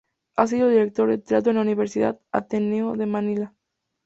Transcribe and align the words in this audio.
Ha 0.35 0.47
sido 0.47 0.67
director 0.67 1.11
de 1.11 1.19
teatro 1.19 1.51
en 1.51 1.57
la 1.57 1.61
Universidad 1.61 2.19
Ateneo 2.31 2.93
de 2.95 3.05
Manila. 3.05 3.53